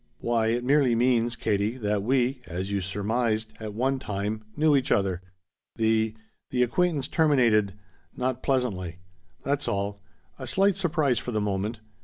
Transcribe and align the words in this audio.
"Why 0.17 0.47
it 0.47 0.63
merely 0.63 0.95
means, 0.95 1.35
Katie, 1.35 1.77
that 1.77 2.01
we 2.01 2.41
as 2.47 2.71
you 2.71 2.81
surmised 2.81 3.53
at 3.59 3.75
one 3.75 3.99
time 3.99 4.43
knew 4.57 4.75
each 4.75 4.91
other. 4.91 5.21
The 5.75 6.15
the 6.49 6.63
acquaintance 6.63 7.07
terminated 7.07 7.73
not 8.17 8.41
pleasantly. 8.41 8.97
That's 9.43 9.67
all. 9.67 10.01
A 10.39 10.47
slight 10.47 10.75
surprise 10.75 11.19
for 11.19 11.31
the 11.31 11.39
moment. 11.39 11.81